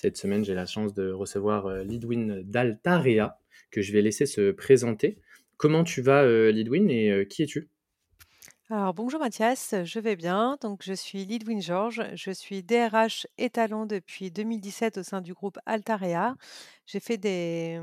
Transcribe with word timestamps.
Cette 0.00 0.16
semaine, 0.16 0.44
j'ai 0.44 0.54
la 0.54 0.64
chance 0.64 0.94
de 0.94 1.10
recevoir 1.10 1.66
euh, 1.66 1.82
Lidwin 1.82 2.42
d'Altarea, 2.44 3.40
que 3.72 3.82
je 3.82 3.92
vais 3.92 4.00
laisser 4.00 4.26
se 4.26 4.52
présenter. 4.52 5.18
Comment 5.56 5.82
tu 5.82 6.02
vas, 6.02 6.22
euh, 6.22 6.52
Lidwin, 6.52 6.88
et 6.88 7.10
euh, 7.10 7.24
qui 7.24 7.42
es-tu? 7.42 7.68
Alors 8.70 8.92
bonjour 8.94 9.18
Mathias, 9.18 9.74
je 9.82 9.98
vais 9.98 10.14
bien. 10.14 10.58
Donc 10.60 10.82
je 10.84 10.92
suis 10.92 11.24
Lidwin 11.24 11.60
Georges, 11.60 12.04
je 12.14 12.30
suis 12.30 12.62
DRH 12.62 13.26
et 13.38 13.48
talent 13.50 13.86
depuis 13.86 14.30
2017 14.30 14.98
au 14.98 15.02
sein 15.02 15.20
du 15.22 15.32
groupe 15.32 15.58
Altarea. 15.64 16.36
J'ai 16.86 17.00
fait 17.00 17.16
des, 17.16 17.80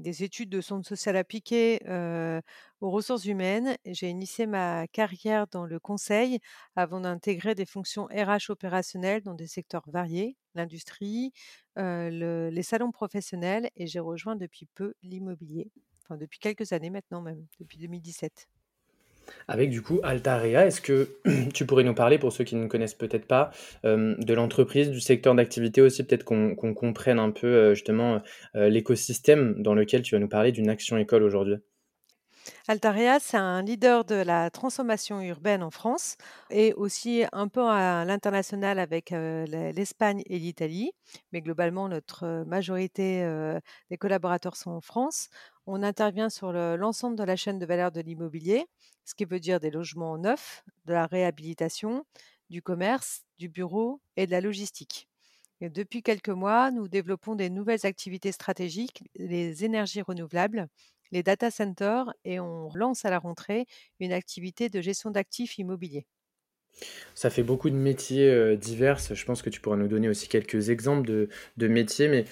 des 0.00 0.24
études 0.24 0.48
de 0.50 0.60
centre 0.60 0.86
social 0.86 1.16
appliqué 1.16 1.80
euh, 1.88 2.40
aux 2.80 2.90
ressources 2.90 3.24
humaines. 3.24 3.76
J'ai 3.86 4.08
initié 4.08 4.46
ma 4.46 4.88
carrière 4.88 5.46
dans 5.46 5.64
le 5.64 5.78
conseil 5.78 6.40
avant 6.74 7.00
d'intégrer 7.00 7.54
des 7.54 7.64
fonctions 7.66 8.06
RH 8.06 8.50
opérationnelles 8.50 9.22
dans 9.22 9.34
des 9.34 9.46
secteurs 9.46 9.84
variés, 9.86 10.36
l'industrie, 10.56 11.32
le- 11.76 12.48
les 12.50 12.62
salons 12.62 12.90
professionnels 12.90 13.70
et 13.76 13.86
j'ai 13.86 14.00
rejoint 14.00 14.36
depuis 14.36 14.66
peu 14.74 14.94
l'immobilier. 15.02 15.70
Enfin, 16.04 16.16
depuis 16.16 16.38
quelques 16.38 16.72
années 16.72 16.90
maintenant 16.90 17.20
même, 17.20 17.46
depuis 17.60 17.78
2017. 17.78 18.48
Avec 19.48 19.70
du 19.70 19.82
coup 19.82 20.00
Altarea, 20.02 20.66
est-ce 20.66 20.80
que 20.80 21.18
tu 21.54 21.66
pourrais 21.66 21.84
nous 21.84 21.94
parler, 21.94 22.18
pour 22.18 22.32
ceux 22.32 22.44
qui 22.44 22.54
ne 22.56 22.66
connaissent 22.68 22.94
peut-être 22.94 23.26
pas, 23.26 23.50
de 23.84 24.34
l'entreprise, 24.34 24.90
du 24.90 25.00
secteur 25.00 25.34
d'activité 25.34 25.80
aussi, 25.80 26.04
peut-être 26.04 26.24
qu'on 26.24 26.54
comprenne 26.54 27.18
un 27.18 27.30
peu 27.30 27.74
justement 27.74 28.22
l'écosystème 28.54 29.60
dans 29.62 29.74
lequel 29.74 30.02
tu 30.02 30.14
vas 30.14 30.20
nous 30.20 30.28
parler 30.28 30.52
d'une 30.52 30.68
action 30.68 30.96
école 30.96 31.22
aujourd'hui? 31.22 31.56
Altaria, 32.68 33.18
c'est 33.20 33.36
un 33.36 33.62
leader 33.62 34.04
de 34.04 34.14
la 34.14 34.50
transformation 34.50 35.20
urbaine 35.20 35.62
en 35.62 35.70
France 35.70 36.16
et 36.50 36.72
aussi 36.74 37.24
un 37.32 37.48
peu 37.48 37.62
à 37.68 38.04
l'international 38.04 38.78
avec 38.78 39.12
euh, 39.12 39.44
l'Espagne 39.72 40.22
et 40.26 40.38
l'Italie. 40.38 40.92
Mais 41.32 41.40
globalement, 41.42 41.88
notre 41.88 42.24
euh, 42.24 42.44
majorité 42.44 43.22
euh, 43.24 43.58
des 43.90 43.96
collaborateurs 43.96 44.56
sont 44.56 44.70
en 44.70 44.80
France. 44.80 45.28
On 45.66 45.82
intervient 45.82 46.30
sur 46.30 46.52
le- 46.52 46.76
l'ensemble 46.76 47.16
de 47.16 47.24
la 47.24 47.36
chaîne 47.36 47.58
de 47.58 47.66
valeur 47.66 47.90
de 47.92 48.00
l'immobilier, 48.00 48.66
ce 49.04 49.14
qui 49.14 49.24
veut 49.24 49.40
dire 49.40 49.58
des 49.60 49.70
logements 49.70 50.16
neufs, 50.18 50.62
de 50.84 50.92
la 50.92 51.06
réhabilitation, 51.06 52.04
du 52.50 52.62
commerce, 52.62 53.22
du 53.38 53.48
bureau 53.48 54.00
et 54.16 54.26
de 54.26 54.30
la 54.30 54.40
logistique. 54.40 55.08
Depuis 55.62 56.02
quelques 56.02 56.28
mois, 56.28 56.70
nous 56.70 56.86
développons 56.88 57.34
des 57.34 57.48
nouvelles 57.50 57.86
activités 57.86 58.30
stratégiques, 58.32 59.02
les 59.16 59.64
énergies 59.64 60.02
renouvelables, 60.02 60.68
les 61.12 61.22
data 61.22 61.50
centers, 61.50 62.12
et 62.24 62.40
on 62.40 62.70
lance 62.74 63.04
à 63.04 63.10
la 63.10 63.18
rentrée 63.18 63.66
une 64.00 64.12
activité 64.12 64.68
de 64.68 64.80
gestion 64.80 65.10
d'actifs 65.10 65.58
immobiliers. 65.58 66.06
Ça 67.14 67.30
fait 67.30 67.42
beaucoup 67.42 67.70
de 67.70 67.74
métiers 67.74 68.28
euh, 68.30 68.56
divers. 68.56 68.98
Je 68.98 69.24
pense 69.24 69.42
que 69.42 69.50
tu 69.50 69.60
pourras 69.60 69.76
nous 69.76 69.88
donner 69.88 70.08
aussi 70.08 70.28
quelques 70.28 70.68
exemples 70.70 71.06
de, 71.06 71.28
de 71.56 71.68
métiers, 71.68 72.08
mais 72.08 72.24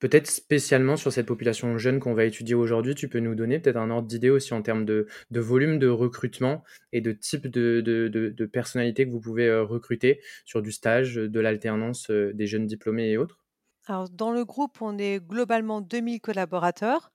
peut-être 0.00 0.28
spécialement 0.28 0.96
sur 0.96 1.12
cette 1.12 1.26
population 1.26 1.78
jeune 1.78 2.00
qu'on 2.00 2.14
va 2.14 2.24
étudier 2.24 2.54
aujourd'hui, 2.54 2.94
tu 2.94 3.08
peux 3.08 3.20
nous 3.20 3.34
donner 3.34 3.60
peut-être 3.60 3.76
un 3.76 3.90
ordre 3.90 4.08
d'idée 4.08 4.30
aussi 4.30 4.54
en 4.54 4.62
termes 4.62 4.84
de, 4.84 5.08
de 5.30 5.40
volume 5.40 5.78
de 5.78 5.88
recrutement 5.88 6.64
et 6.92 7.00
de 7.00 7.12
type 7.12 7.48
de, 7.48 7.80
de, 7.82 8.08
de, 8.08 8.30
de 8.30 8.46
personnalité 8.46 9.06
que 9.06 9.12
vous 9.12 9.20
pouvez 9.20 9.48
euh, 9.48 9.64
recruter 9.64 10.20
sur 10.44 10.62
du 10.62 10.72
stage, 10.72 11.16
de 11.16 11.40
l'alternance, 11.40 12.10
euh, 12.10 12.32
des 12.34 12.46
jeunes 12.46 12.66
diplômés 12.66 13.10
et 13.10 13.18
autres? 13.18 13.44
Alors, 13.86 14.08
dans 14.08 14.30
le 14.32 14.44
groupe, 14.44 14.80
on 14.80 14.96
est 14.98 15.20
globalement 15.20 15.80
2000 15.80 16.20
collaborateurs. 16.20 17.12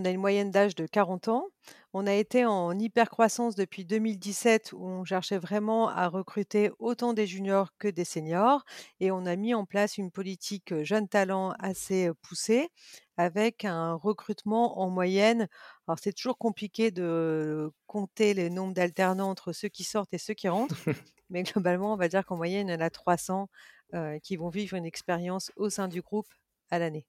On 0.00 0.04
a 0.04 0.10
une 0.10 0.20
moyenne 0.20 0.52
d'âge 0.52 0.76
de 0.76 0.86
40 0.86 1.26
ans. 1.26 1.48
On 1.92 2.06
a 2.06 2.14
été 2.14 2.46
en 2.46 2.78
hyper-croissance 2.78 3.56
depuis 3.56 3.84
2017 3.84 4.72
où 4.72 4.86
on 4.86 5.04
cherchait 5.04 5.38
vraiment 5.38 5.88
à 5.88 6.06
recruter 6.06 6.70
autant 6.78 7.14
des 7.14 7.26
juniors 7.26 7.70
que 7.80 7.88
des 7.88 8.04
seniors. 8.04 8.64
Et 9.00 9.10
on 9.10 9.26
a 9.26 9.34
mis 9.34 9.54
en 9.54 9.64
place 9.64 9.98
une 9.98 10.12
politique 10.12 10.70
euh, 10.70 10.84
jeune 10.84 11.08
talent 11.08 11.52
assez 11.58 12.06
euh, 12.06 12.14
poussée 12.22 12.68
avec 13.16 13.64
un 13.64 13.94
recrutement 13.94 14.78
en 14.78 14.88
moyenne. 14.88 15.48
Alors, 15.88 15.98
c'est 16.00 16.12
toujours 16.12 16.38
compliqué 16.38 16.92
de 16.92 17.72
compter 17.88 18.34
les 18.34 18.50
nombres 18.50 18.74
d'alternants 18.74 19.30
entre 19.30 19.52
ceux 19.52 19.68
qui 19.68 19.82
sortent 19.82 20.14
et 20.14 20.18
ceux 20.18 20.34
qui 20.34 20.48
rentrent. 20.48 20.76
Mais 21.28 21.42
globalement, 21.42 21.92
on 21.92 21.96
va 21.96 22.06
dire 22.06 22.24
qu'en 22.24 22.36
moyenne, 22.36 22.68
il 22.68 22.72
y 22.72 22.76
en 22.76 22.80
a 22.80 22.90
300 22.90 23.48
euh, 23.94 24.20
qui 24.20 24.36
vont 24.36 24.48
vivre 24.48 24.76
une 24.76 24.86
expérience 24.86 25.50
au 25.56 25.70
sein 25.70 25.88
du 25.88 26.02
groupe 26.02 26.28
à 26.70 26.78
l'année. 26.78 27.04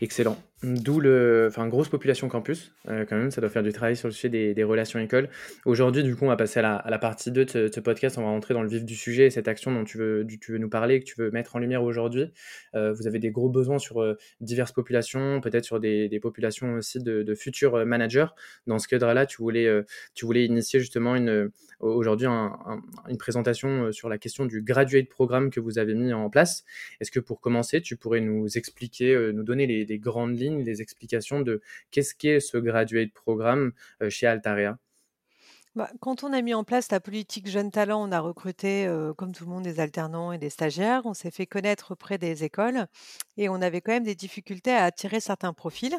Excellent. 0.00 0.36
D'où 0.64 0.98
le, 0.98 1.46
enfin, 1.48 1.68
grosse 1.68 1.88
population 1.88 2.26
campus, 2.28 2.72
euh, 2.88 3.04
quand 3.08 3.16
même, 3.16 3.30
ça 3.30 3.40
doit 3.40 3.48
faire 3.48 3.62
du 3.62 3.72
travail 3.72 3.94
sur 3.94 4.08
le 4.08 4.12
sujet 4.12 4.28
des, 4.28 4.64
relations 4.64 4.98
écoles. 4.98 5.28
Aujourd'hui, 5.64 6.02
du 6.02 6.16
coup, 6.16 6.24
on 6.24 6.28
va 6.28 6.36
passer 6.36 6.58
à 6.58 6.84
la, 6.84 6.98
partie 6.98 7.30
2 7.30 7.44
de 7.44 7.70
ce, 7.72 7.78
podcast, 7.78 8.18
on 8.18 8.22
va 8.22 8.28
rentrer 8.28 8.54
dans 8.54 8.62
le 8.62 8.68
vif 8.68 8.84
du 8.84 8.96
sujet 8.96 9.26
et 9.26 9.30
cette 9.30 9.46
action 9.46 9.70
dont 9.70 9.84
tu 9.84 9.98
veux, 9.98 10.26
tu 10.40 10.50
veux 10.50 10.58
nous 10.58 10.68
parler, 10.68 10.98
que 10.98 11.04
tu 11.04 11.14
veux 11.16 11.30
mettre 11.30 11.54
en 11.54 11.60
lumière 11.60 11.84
aujourd'hui. 11.84 12.32
Euh, 12.74 12.92
vous 12.92 13.06
avez 13.06 13.20
des 13.20 13.30
gros 13.30 13.48
besoins 13.48 13.78
sur 13.78 14.02
euh, 14.02 14.16
diverses 14.40 14.72
populations, 14.72 15.40
peut-être 15.40 15.64
sur 15.64 15.78
des, 15.78 16.18
populations 16.20 16.74
aussi 16.74 16.98
de, 16.98 17.34
futurs 17.36 17.86
managers. 17.86 18.26
Dans 18.66 18.80
ce 18.80 18.88
cadre-là, 18.88 19.26
tu 19.26 19.40
voulais, 19.40 19.68
tu 20.14 20.26
voulais 20.26 20.44
initier 20.44 20.80
justement 20.80 21.14
une, 21.14 21.50
aujourd'hui 21.78 22.26
un- 22.26 22.58
un- 22.66 22.82
une 23.08 23.16
présentation 23.16 23.92
sur 23.92 24.08
la 24.08 24.18
question 24.18 24.44
du 24.44 24.60
graduate 24.62 25.08
programme 25.08 25.50
que 25.50 25.60
vous 25.60 25.78
avez 25.78 25.94
mis 25.94 26.12
en 26.12 26.28
place. 26.30 26.64
Est-ce 27.00 27.12
que 27.12 27.20
pour 27.20 27.40
commencer, 27.40 27.80
tu 27.80 27.96
pourrais 27.96 28.20
nous 28.20 28.58
expliquer, 28.58 29.30
nous 29.32 29.44
donner 29.44 29.68
les, 29.68 29.84
les 29.84 29.98
grandes 30.00 30.36
lignes, 30.36 30.47
les 30.56 30.82
explications 30.82 31.40
de 31.40 31.60
qu'est-ce 31.90 32.14
qu'est 32.14 32.40
ce 32.40 32.58
graduate 32.58 33.12
programme 33.12 33.72
euh, 34.02 34.10
chez 34.10 34.26
Altarea? 34.26 34.78
Bah, 35.78 35.88
quand 36.00 36.24
on 36.24 36.32
a 36.32 36.42
mis 36.42 36.54
en 36.54 36.64
place 36.64 36.90
la 36.90 36.98
politique 36.98 37.48
Jeunes 37.48 37.70
Talents, 37.70 38.02
on 38.02 38.10
a 38.10 38.18
recruté, 38.18 38.84
euh, 38.86 39.14
comme 39.14 39.32
tout 39.32 39.44
le 39.44 39.50
monde, 39.50 39.62
des 39.62 39.78
alternants 39.78 40.32
et 40.32 40.38
des 40.38 40.50
stagiaires. 40.50 41.02
On 41.04 41.14
s'est 41.14 41.30
fait 41.30 41.46
connaître 41.46 41.92
auprès 41.92 42.18
des 42.18 42.42
écoles 42.42 42.86
et 43.36 43.48
on 43.48 43.62
avait 43.62 43.80
quand 43.80 43.92
même 43.92 44.02
des 44.02 44.16
difficultés 44.16 44.72
à 44.72 44.82
attirer 44.84 45.20
certains 45.20 45.52
profils. 45.52 45.96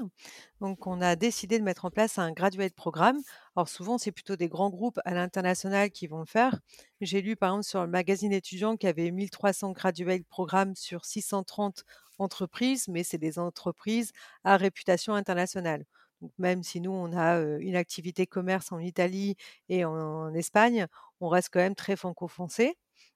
Donc, 0.59 0.85
on 0.85 0.99
a 0.99 1.15
décidé 1.15 1.59
de 1.59 1.63
mettre 1.63 1.85
en 1.85 1.91
place 1.91 2.17
un 2.19 2.33
graduate 2.33 2.73
programme. 2.73 3.19
Alors, 3.55 3.69
souvent, 3.69 3.97
c'est 3.97 4.11
plutôt 4.11 4.35
des 4.35 4.49
grands 4.49 4.69
groupes 4.69 4.99
à 5.05 5.13
l'international 5.13 5.91
qui 5.91 6.07
vont 6.07 6.19
le 6.19 6.25
faire. 6.25 6.59
J'ai 6.99 7.21
lu, 7.21 7.37
par 7.37 7.51
exemple, 7.51 7.65
sur 7.65 7.81
le 7.81 7.87
magazine 7.87 8.33
étudiant 8.33 8.75
qu'il 8.75 8.87
y 8.87 8.89
avait 8.89 9.11
1300 9.11 9.71
graduate 9.71 10.23
programmes 10.27 10.75
sur 10.75 11.05
630 11.05 11.85
entreprises, 12.19 12.87
mais 12.87 13.03
c'est 13.03 13.17
des 13.17 13.39
entreprises 13.39 14.11
à 14.43 14.57
réputation 14.57 15.13
internationale. 15.13 15.85
Donc, 16.21 16.31
même 16.37 16.63
si 16.63 16.81
nous, 16.81 16.91
on 16.91 17.13
a 17.17 17.39
une 17.59 17.75
activité 17.75 18.27
commerce 18.27 18.71
en 18.71 18.79
Italie 18.79 19.35
et 19.69 19.85
en, 19.85 20.33
Espagne, 20.33 20.87
on 21.21 21.29
reste 21.29 21.49
quand 21.51 21.59
même 21.59 21.75
très 21.75 21.95
franco-français. 21.95 22.75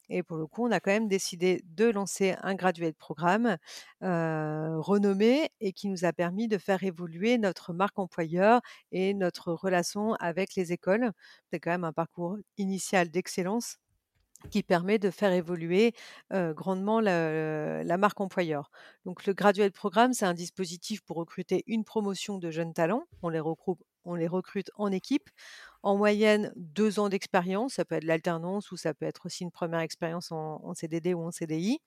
Et 0.10 0.24
pour 0.24 0.38
le 0.38 0.48
coup, 0.48 0.66
on 0.68 0.72
a 0.72 0.80
quand 0.80 0.92
même 0.92 1.08
décidé 1.08 1.62
de 1.66 1.86
lancer 1.86 2.36
un 2.42 2.56
graduate 2.56 2.96
programme 2.98 3.58
euh, 4.04 4.80
renommé 4.80 5.50
et 5.62 5.74
qui 5.74 5.88
nous 5.88 6.06
a 6.06 6.14
permis 6.14 6.48
de 6.48 6.58
faire 6.58 6.84
évoluer 6.84 7.38
notre 7.38 7.74
marque 7.74 8.00
employeur 8.00 8.62
et 8.92 9.14
notre 9.14 9.54
relation 9.54 10.14
avec 10.16 10.56
les 10.56 10.74
écoles. 10.74 11.12
C'est 11.52 11.60
quand 11.60 11.72
même 11.72 11.84
un 11.86 11.94
parcours 11.94 12.38
initial 12.58 13.10
d'excellence 13.10 13.78
qui 14.50 14.64
permet 14.64 15.00
de 15.00 15.10
faire 15.10 15.32
évoluer 15.32 15.94
grandement 16.32 17.00
la, 17.00 17.98
marque 17.98 18.22
employeur. 18.22 18.72
Donc 19.06 19.26
le 19.26 19.34
Graduate 19.34 19.74
Programme, 19.74 20.14
c'est 20.14 20.26
un 20.26 20.34
dispositif 20.34 21.02
pour 21.02 21.18
recruter 21.18 21.64
une 21.68 21.84
promotion 21.84 22.38
de 22.38 22.52
jeunes 22.52 22.74
talents. 22.74 23.04
On 23.22 23.30
les 23.30 24.28
recrute 24.28 24.72
en 24.76 24.92
équipe. 24.92 25.30
En 25.84 25.98
moyenne, 25.98 26.52
deux 26.56 27.00
ans 27.00 27.10
d'expérience. 27.10 27.74
Ça 27.74 27.86
peut 27.86 27.96
être 27.96 28.06
l'alternance 28.06 28.72
ou 28.72 28.78
ça 28.78 28.94
peut 28.94 29.06
être 29.06 29.26
aussi 29.26 29.44
une 29.44 29.52
première 29.52 29.82
expérience 29.82 30.32
en, 30.32 30.62
en 30.64 30.74
CDD 30.74 31.14
ou 31.14 31.22
en 31.24 31.32
CDI. 31.32 31.80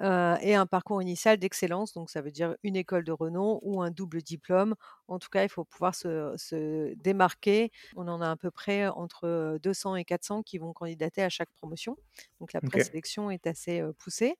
Euh, 0.00 0.36
et 0.42 0.54
un 0.54 0.66
parcours 0.66 1.00
initial 1.00 1.38
d'excellence, 1.38 1.94
donc 1.94 2.10
ça 2.10 2.20
veut 2.20 2.30
dire 2.30 2.54
une 2.62 2.76
école 2.76 3.02
de 3.04 3.12
renom 3.12 3.60
ou 3.62 3.80
un 3.80 3.90
double 3.90 4.20
diplôme. 4.20 4.74
En 5.08 5.18
tout 5.18 5.30
cas, 5.30 5.42
il 5.42 5.48
faut 5.48 5.64
pouvoir 5.64 5.94
se, 5.94 6.34
se 6.36 6.92
démarquer. 6.96 7.70
On 7.96 8.06
en 8.08 8.20
a 8.20 8.30
à 8.30 8.36
peu 8.36 8.50
près 8.50 8.88
entre 8.88 9.58
200 9.62 9.96
et 9.96 10.04
400 10.04 10.42
qui 10.42 10.58
vont 10.58 10.74
candidater 10.74 11.22
à 11.22 11.30
chaque 11.30 11.50
promotion. 11.50 11.96
Donc 12.40 12.52
la 12.52 12.60
présélection 12.60 13.30
est 13.30 13.46
assez 13.46 13.80
euh, 13.80 13.92
poussée. 13.98 14.36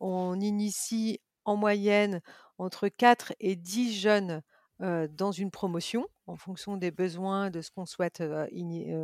On 0.00 0.40
initie 0.40 1.20
en 1.44 1.56
moyenne 1.56 2.20
entre 2.58 2.88
4 2.88 3.32
et 3.38 3.54
10 3.54 3.98
jeunes 3.98 4.42
dans 4.80 5.32
une 5.32 5.50
promotion 5.50 6.06
en 6.26 6.36
fonction 6.36 6.76
des 6.76 6.90
besoins 6.90 7.50
de 7.50 7.60
ce 7.60 7.70
qu'on 7.70 7.86
souhaite 7.86 8.22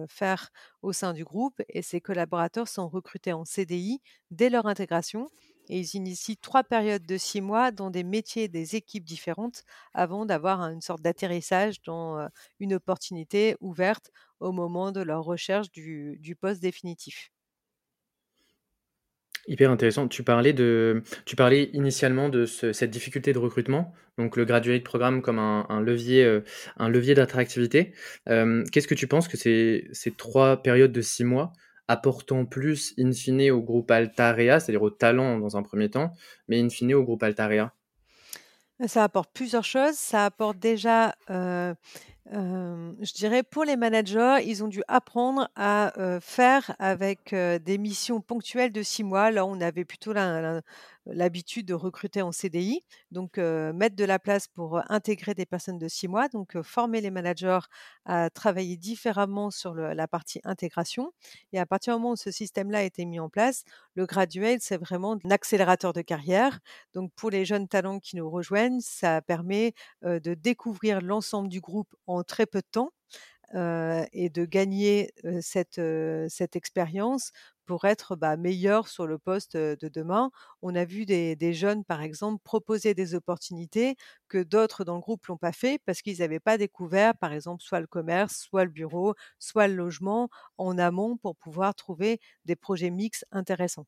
faire 0.08 0.50
au 0.82 0.92
sein 0.92 1.12
du 1.12 1.24
groupe. 1.24 1.60
Et 1.68 1.82
ces 1.82 2.00
collaborateurs 2.00 2.68
sont 2.68 2.88
recrutés 2.88 3.32
en 3.32 3.44
CDI 3.44 4.00
dès 4.30 4.48
leur 4.50 4.66
intégration. 4.66 5.28
Et 5.68 5.80
ils 5.80 5.94
initient 5.96 6.36
trois 6.36 6.62
périodes 6.64 7.04
de 7.04 7.16
six 7.18 7.40
mois 7.40 7.72
dans 7.72 7.90
des 7.90 8.04
métiers, 8.04 8.48
des 8.48 8.76
équipes 8.76 9.04
différentes, 9.04 9.64
avant 9.94 10.24
d'avoir 10.24 10.60
une 10.62 10.80
sorte 10.80 11.02
d'atterrissage 11.02 11.82
dans 11.82 12.28
une 12.60 12.74
opportunité 12.74 13.56
ouverte 13.60 14.10
au 14.40 14.52
moment 14.52 14.92
de 14.92 15.00
leur 15.00 15.24
recherche 15.24 15.70
du 15.72 16.36
poste 16.40 16.62
définitif. 16.62 17.30
Hyper 19.48 19.70
intéressant. 19.70 20.08
Tu 20.08 20.22
parlais 20.24 20.52
de 20.52 21.02
tu 21.24 21.36
parlais 21.36 21.70
initialement 21.72 22.28
de 22.28 22.46
cette 22.46 22.90
difficulté 22.90 23.32
de 23.32 23.38
recrutement, 23.38 23.94
donc 24.18 24.36
le 24.36 24.44
graduate 24.44 24.82
programme 24.82 25.22
comme 25.22 25.38
un 25.38 25.80
levier, 25.80 26.24
euh, 26.24 26.40
un 26.78 26.88
levier 26.88 27.14
d'attractivité. 27.14 27.92
Euh, 28.28 28.64
qu'est-ce 28.72 28.88
que 28.88 28.94
tu 28.94 29.06
penses 29.06 29.28
que 29.28 29.36
ces 29.36 29.88
ces 29.92 30.10
3 30.10 30.62
périodes 30.62 30.92
de 30.92 31.00
6 31.00 31.24
mois 31.24 31.52
apportent 31.88 32.32
en 32.32 32.44
plus 32.44 32.94
in 32.98 33.12
fine 33.12 33.50
au 33.52 33.62
groupe 33.62 33.90
Altarea, 33.90 34.58
c'est-à-dire 34.58 34.82
au 34.82 34.90
talent 34.90 35.38
dans 35.38 35.56
un 35.56 35.62
premier 35.62 35.90
temps, 35.90 36.12
mais 36.48 36.60
in 36.60 36.68
fine 36.68 36.94
au 36.94 37.04
groupe 37.04 37.22
Altarea? 37.22 37.72
Ça 38.84 39.04
apporte 39.04 39.30
plusieurs 39.32 39.64
choses. 39.64 39.94
Ça 39.94 40.26
apporte 40.26 40.58
déjà, 40.58 41.14
euh, 41.30 41.74
je 42.32 43.14
dirais 43.14 43.42
pour 43.42 43.64
les 43.64 43.76
managers, 43.76 44.38
ils 44.44 44.64
ont 44.64 44.68
dû 44.68 44.82
apprendre 44.88 45.48
à, 45.54 45.92
faire 46.20 46.74
avec, 46.78 47.34
des 47.34 47.78
missions 47.78 48.20
ponctuelles 48.20 48.72
de 48.72 48.82
six 48.82 49.04
mois. 49.04 49.30
Là, 49.30 49.46
on 49.46 49.60
avait 49.60 49.84
plutôt 49.84 50.12
l'habitude 51.06 51.66
de 51.66 51.74
recruter 51.74 52.22
en 52.22 52.32
CDI, 52.32 52.82
donc 53.12 53.38
mettre 53.38 53.96
de 53.96 54.04
la 54.04 54.18
place 54.18 54.48
pour, 54.48 54.80
intégrer 54.90 55.34
des 55.34 55.46
personnes 55.46 55.78
de 55.78 55.88
six 55.88 56.08
mois, 56.08 56.28
donc 56.28 56.60
former 56.62 57.00
les 57.00 57.10
managers 57.10 57.60
à 58.04 58.30
travailler 58.30 58.76
différemment 58.76 59.50
sur 59.50 59.74
la 59.74 60.08
partie 60.08 60.40
intégration 60.44 61.12
et 61.52 61.58
à 61.58 61.66
partir 61.66 61.94
du 61.94 62.00
moment 62.00 62.12
où 62.12 62.16
ce 62.16 62.30
système-là 62.30 62.78
a 62.78 62.82
été 62.82 63.04
mis 63.04 63.20
en 63.20 63.28
place, 63.28 63.64
le 63.94 64.06
graduate, 64.06 64.60
c'est 64.60 64.76
vraiment 64.76 65.16
un 65.24 65.30
accélérateur 65.30 65.92
de 65.92 66.02
carrière. 66.02 66.58
Donc 66.94 67.12
pour 67.14 67.30
les 67.30 67.44
jeunes 67.44 67.68
talents 67.68 67.98
qui 67.98 68.16
nous 68.16 68.28
rejoignent, 68.28 68.80
ça 68.80 69.22
permet, 69.22 69.74
de 70.02 70.34
découvrir 70.34 71.00
l'ensemble 71.00 71.48
du 71.48 71.60
groupe 71.60 71.94
en 72.06 72.15
très 72.24 72.46
peu 72.46 72.60
de 72.60 72.66
temps, 72.70 72.90
et 74.12 74.30
de 74.30 74.44
gagner, 74.44 75.12
cette, 75.40 75.80
cette 76.28 76.56
expérience 76.56 77.32
pour 77.66 77.84
être, 77.84 78.14
bah, 78.16 78.36
meilleur 78.36 78.86
sur 78.88 79.06
le 79.08 79.18
poste, 79.18 79.56
de 79.56 79.88
demain. 79.88 80.30
On 80.62 80.74
a 80.74 80.84
vu 80.84 81.04
des 81.06 81.52
jeunes, 81.54 81.84
par 81.84 82.02
exemple, 82.02 82.40
proposer 82.44 82.94
des 82.94 83.14
opportunités 83.14 83.96
que 84.28 84.42
d'autres 84.42 84.84
dans 84.84 84.94
le 84.94 85.00
groupe 85.00 85.26
l'ont 85.26 85.36
pas 85.36 85.52
fait 85.52 85.80
parce 85.84 86.02
qu'ils 86.02 86.18
n'avaient 86.18 86.40
pas 86.40 86.58
découvert, 86.58 87.16
par 87.18 87.32
exemple, 87.32 87.62
soit 87.62 87.80
le 87.80 87.86
commerce, 87.88 88.36
soit 88.38 88.64
le 88.64 88.70
bureau, 88.70 89.14
soit 89.38 89.68
le 89.68 89.74
logement 89.74 90.28
en 90.58 90.78
amont 90.78 91.16
pour 91.16 91.36
pouvoir 91.36 91.74
trouver 91.74 92.20
des 92.44 92.56
projets 92.56 92.90
mixtes 92.90 93.26
intéressants. 93.32 93.86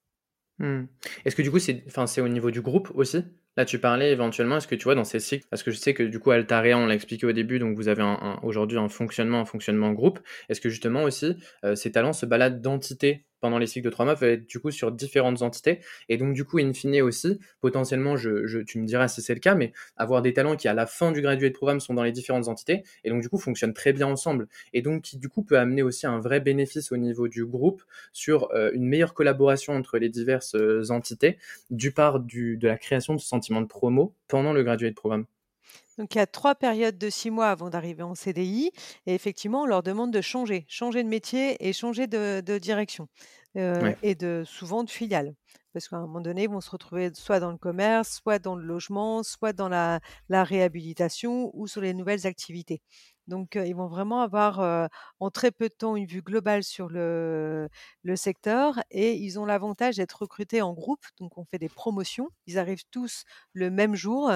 Mmh. 0.59 0.85
Est-ce 1.25 1.37
que 1.37 1.43
du 1.43 1.51
coup, 1.51 1.59
c'est 1.59 2.21
au 2.21 2.29
niveau 2.29 2.51
du 2.51 2.61
groupe 2.61 2.91
aussi? 2.95 3.25
Là, 3.57 3.65
tu 3.65 3.79
parlais 3.81 4.13
éventuellement, 4.13 4.59
est-ce 4.59 4.69
que 4.69 4.77
tu 4.77 4.85
vois 4.85 4.95
dans 4.95 5.05
ces 5.05 5.19
cycles, 5.19 5.47
parce 5.51 5.65
que 5.65 5.73
je 5.73 5.79
sais 5.79 5.93
que 5.93 6.05
du 6.05 6.21
coup, 6.21 6.31
Altarea, 6.31 6.79
on 6.79 6.87
l'a 6.87 6.95
expliqué 6.95 7.27
au 7.27 7.33
début, 7.33 7.59
donc 7.59 7.77
vous 7.77 7.89
avez 7.89 8.05
aujourd'hui 8.43 8.79
un 8.79 8.89
fonctionnement, 8.89 9.41
un 9.41 9.45
fonctionnement 9.45 9.93
groupe. 9.93 10.21
Est-ce 10.49 10.61
que 10.61 10.69
justement 10.69 11.03
aussi, 11.03 11.35
euh, 11.65 11.75
ces 11.75 11.91
talents 11.91 12.13
se 12.13 12.25
baladent 12.25 12.61
d'entité 12.61 13.27
pendant 13.41 13.59
les 13.59 13.67
cycles 13.67 13.87
de 13.87 13.91
trois 13.91 14.05
mois 14.05 14.17
peuvent 14.17 14.31
être 14.31 14.47
du 14.47 14.59
coup 14.61 14.71
sur 14.71 14.93
différentes 14.93 15.43
entités. 15.43 15.81
Et 16.09 16.17
donc, 16.17 16.35
du 16.35 16.45
coup, 16.45 16.59
in 16.59 16.73
fine 16.73 17.01
aussi, 17.03 17.39
potentiellement, 17.61 18.17
je, 18.17 18.63
tu 18.63 18.79
me 18.79 18.87
diras 18.87 19.09
si 19.09 19.23
c'est 19.23 19.35
le 19.35 19.41
cas, 19.41 19.55
mais 19.55 19.73
avoir 19.97 20.23
des 20.23 20.33
talents 20.33 20.57
qui, 20.57 20.69
à 20.69 20.75
la 20.75 20.87
fin 20.87 21.13
du 21.13 21.23
gradué 21.23 21.51
de 21.51 21.55
programme, 21.55 21.81
sont 21.81 21.95
dans 21.95 22.03
les 22.03 22.13
différentes 22.13 22.49
entités 22.49 22.83
et 23.05 23.11
donc, 23.11 23.23
du 23.23 23.29
coup, 23.29 23.39
fonctionnent 23.39 23.75
très 23.75 23.93
bien 23.93 24.07
ensemble. 24.07 24.49
Et 24.73 24.83
donc, 24.83 25.03
qui, 25.03 25.19
du 25.19 25.29
coup, 25.29 25.43
peut 25.43 25.59
amener 25.59 25.83
aussi 25.83 26.07
un 26.07 26.19
vrai 26.19 26.41
bénéfice 26.41 26.93
au 26.93 26.97
niveau 26.97 27.29
du 27.29 27.45
groupe 27.45 27.83
sur 28.13 28.51
euh, 28.53 28.71
une 28.73 28.87
meilleure 28.87 29.15
collaboration 29.15 29.75
entre 29.75 29.99
les 29.99 30.09
diverses 30.09 30.55
euh, 30.55 30.91
entités, 30.91 31.39
du 31.71 31.93
part 31.93 32.21
du, 32.21 32.57
de 32.57 32.69
la 32.69 32.79
création 32.79 33.15
de 33.15 33.21
ce 33.21 33.29
sentiment 33.29 33.61
de 33.61 33.67
promo 33.67 34.15
pendant 34.29 34.53
le 34.53 34.63
gradué 34.63 34.91
de 34.91 34.95
programme. 34.95 35.27
Donc, 35.99 36.15
il 36.15 36.19
y 36.19 36.21
a 36.21 36.27
trois 36.27 36.55
périodes 36.55 36.99
de 36.99 37.11
six 37.11 37.31
mois 37.31 37.49
avant 37.49 37.71
d'arriver 37.71 38.03
en 38.03 38.15
CDI 38.15 38.71
et 39.07 39.15
effectivement, 39.15 39.63
on 39.63 39.67
leur 39.67 39.83
demande 39.83 40.13
de 40.13 40.21
changer, 40.21 40.65
changer 40.69 41.03
de 41.03 41.09
métier 41.09 41.57
et 41.67 41.73
changer 41.73 42.07
de 42.07 42.59
direction, 42.59 43.09
et 43.55 44.15
de 44.15 44.45
souvent 44.47 44.85
de 44.85 44.91
filiale. 44.91 45.35
Parce 45.73 45.89
qu'à 45.89 45.97
un 45.97 46.01
moment 46.01 46.21
donné, 46.21 46.45
ils 46.45 46.49
vont 46.51 46.61
se 46.61 46.71
retrouver 46.71 47.11
soit 47.15 47.41
dans 47.41 47.51
le 47.53 47.59
commerce, 47.59 48.21
soit 48.23 48.39
dans 48.39 48.57
le 48.57 48.65
logement, 48.65 49.23
soit 49.23 49.53
dans 49.53 49.69
la 49.69 50.01
réhabilitation 50.45 51.51
ou 51.55 51.67
sur 51.67 51.81
les 51.81 51.95
nouvelles 51.95 52.27
activités. 52.27 52.81
Donc, 53.29 53.55
ils 53.57 53.75
vont 53.77 53.87
vraiment 53.87 54.23
avoir, 54.23 54.89
en 55.21 55.31
très 55.31 55.51
peu 55.53 55.69
de 55.69 55.75
temps 55.75 55.97
une 55.97 56.07
vue 56.07 56.23
globale 56.23 56.65
sur 56.65 56.89
le 56.89 57.69
secteur 58.17 58.81
et 58.91 59.15
ils 59.15 59.39
ont 59.39 59.45
l'avantage 59.45 59.97
d'être 59.97 60.23
recrutés 60.23 60.63
en 60.63 60.73
groupe. 60.73 61.05
Donc 61.19 61.39
on 61.39 61.45
fait 61.45 61.59
des 61.59 61.69
promotions. 61.69 62.31
Ils 62.47 62.59
arrivent 62.59 62.85
tous 62.91 63.25
le 63.53 63.71
même 63.71 63.95
jour 63.95 64.33